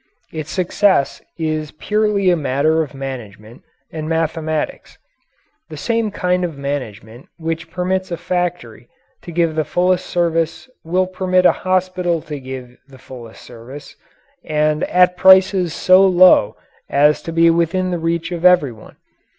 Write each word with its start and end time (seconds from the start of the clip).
Its 0.31 0.49
success 0.49 1.21
is 1.37 1.73
purely 1.73 2.31
a 2.31 2.35
matter 2.35 2.81
of 2.81 2.95
management 2.95 3.61
and 3.91 4.09
mathematics. 4.09 4.97
The 5.69 5.77
same 5.77 6.09
kind 6.09 6.43
of 6.43 6.57
management 6.57 7.27
which 7.37 7.69
permits 7.69 8.09
a 8.09 8.17
factory 8.17 8.89
to 9.21 9.31
give 9.31 9.53
the 9.53 9.63
fullest 9.63 10.07
service 10.07 10.67
will 10.83 11.05
permit 11.05 11.45
a 11.45 11.51
hospital 11.51 12.19
to 12.23 12.39
give 12.39 12.79
the 12.87 12.97
fullest 12.97 13.43
service, 13.43 13.95
and 14.43 14.85
at 14.85 15.11
a 15.11 15.13
price 15.13 15.53
so 15.71 16.07
low 16.07 16.57
as 16.89 17.21
to 17.21 17.31
be 17.31 17.51
within 17.51 17.91
the 17.91 17.99
reach 17.99 18.31
of 18.31 18.43
everyone. 18.43 18.95